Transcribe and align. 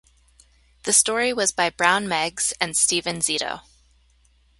The 0.81 0.93
story 0.93 1.31
was 1.31 1.51
by 1.51 1.69
Brown 1.69 2.07
Meggs 2.07 2.55
and 2.59 2.75
Stephen 2.75 3.17
Zito. 3.19 3.61